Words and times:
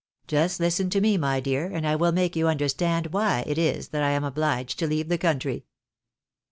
Just 0.25 0.59
listen 0.59 0.89
to 0.89 0.99
me 0.99 1.15
my 1.15 1.39
dear, 1.39 1.67
and 1.67 1.85
I 1.87 1.95
wiU 1.95 2.11
make 2.11 2.35
you 2.35 2.47
understand 2.47 3.09
why 3.13 3.43
it 3.45 3.59
is 3.59 3.89
that 3.89 4.01
I 4.01 4.09
am 4.09 4.23
obhged 4.23 4.77
to 4.77 4.87
leave 4.87 5.09
the 5.09 5.19
country." 5.19 5.67